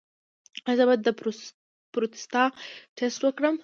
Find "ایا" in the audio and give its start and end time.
0.65-0.73